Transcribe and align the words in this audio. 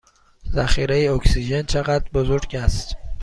ذخیره 0.53 1.11
اکسیژن 1.11 1.63
چه 1.63 1.81
قدر 1.81 2.09
بزرگ 2.13 2.55
است؟ 2.55 2.95